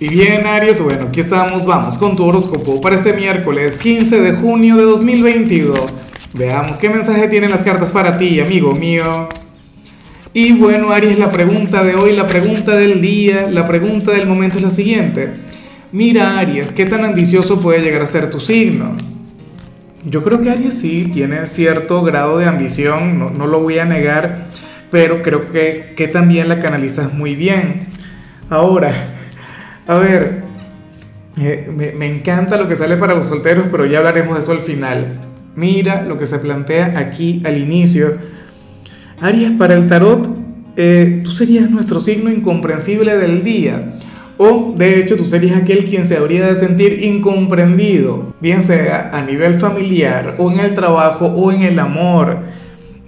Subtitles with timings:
[0.00, 4.32] Y bien, Aries, bueno, aquí estamos, vamos con tu horóscopo para este miércoles 15 de
[4.32, 5.78] junio de 2022.
[6.32, 9.28] Veamos qué mensaje tienen las cartas para ti, amigo mío.
[10.32, 14.58] Y bueno, Aries, la pregunta de hoy, la pregunta del día, la pregunta del momento
[14.58, 15.30] es la siguiente.
[15.92, 18.96] Mira, Aries, ¿qué tan ambicioso puede llegar a ser tu signo?
[20.04, 23.84] Yo creo que Aries sí tiene cierto grado de ambición, no, no lo voy a
[23.84, 24.48] negar,
[24.90, 27.86] pero creo que, que también la canalizas muy bien.
[28.50, 28.92] Ahora,
[29.86, 30.42] a ver,
[31.36, 35.20] me, encanta lo que sale para los solteros, pero ya hablaremos de eso al final.
[35.56, 38.08] Mira lo que se plantea aquí al inicio.
[39.20, 40.28] Aries, para el tarot,
[40.76, 43.98] eh, tú serías nuestro signo incomprensible del día.
[44.36, 49.22] O de hecho tú serías aquel quien se habría de sentir incomprendido, bien sea a
[49.22, 52.38] nivel familiar o en el trabajo o en el amor.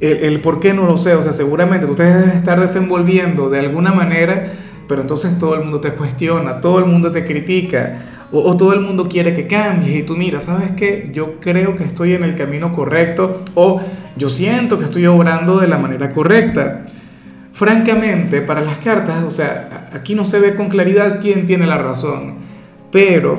[0.00, 3.48] El, el por qué no lo sé, o sea, seguramente tú te debes estar desenvolviendo
[3.48, 4.52] de alguna manera
[4.88, 8.80] pero entonces todo el mundo te cuestiona, todo el mundo te critica, o, todo el
[8.80, 11.10] mundo quiere que cambies y tú mira, ¿sabes qué?
[11.12, 13.78] Yo creo que estoy en el camino correcto o
[14.16, 16.86] yo siento que estoy obrando de la manera correcta.
[17.52, 21.78] Francamente, para las cartas, o sea, aquí no se ve con claridad quién tiene la
[21.78, 22.38] razón,
[22.90, 23.38] pero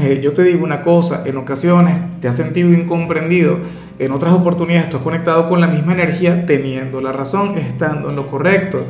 [0.00, 3.58] eh, yo te digo una cosa, en ocasiones te has sentido incomprendido,
[3.98, 8.16] en otras oportunidades tú has conectado con la misma energía teniendo la razón, estando en
[8.16, 8.86] lo correcto.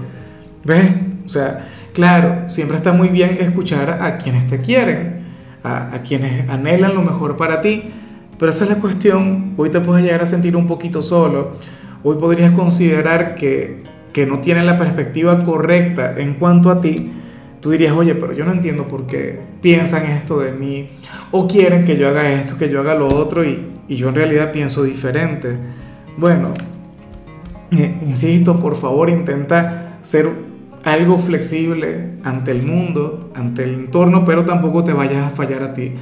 [0.64, 0.84] ¿Ves?
[1.24, 5.24] O sea, claro, siempre está muy bien escuchar a quienes te quieren,
[5.62, 7.84] a, quienes anhelan lo mejor para ti,
[8.38, 9.54] pero esa es la cuestión.
[9.56, 11.52] Hoy te puedes llegar a sentir un poquito solo,
[12.02, 17.12] hoy podrías considerar que, que no tienen la perspectiva correcta en cuanto a ti.
[17.60, 20.90] Tú dirías, oye, pero yo no entiendo por qué piensan esto de mí,
[21.30, 24.14] o quieren que yo haga esto, que yo haga lo otro, y, y yo en
[24.14, 25.56] realidad pienso diferente.
[26.18, 26.50] Bueno,
[27.70, 30.28] eh, insisto, por favor, intenta ser
[30.84, 35.74] algo flexible ante el mundo, ante el entorno, pero tampoco te vayas a fallar a
[35.74, 35.92] ti.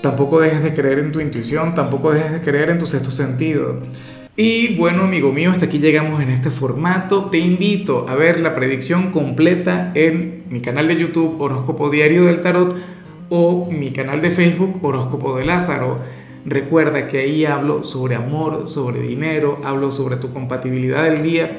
[0.00, 3.80] Tampoco dejes de creer en tu intuición, tampoco dejes de creer en tu sexto sentido.
[4.36, 7.26] Y bueno, amigo mío, hasta aquí llegamos en este formato.
[7.26, 12.40] Te invito a ver la predicción completa en mi canal de YouTube Horóscopo Diario del
[12.40, 12.74] Tarot
[13.28, 15.98] o mi canal de Facebook Horóscopo de Lázaro.
[16.46, 21.58] Recuerda que ahí hablo sobre amor, sobre dinero, hablo sobre tu compatibilidad del día